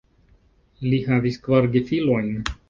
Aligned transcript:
Li 0.93 0.99
havis 1.09 1.37
kvar 1.45 1.69
gefilojn. 1.77 2.35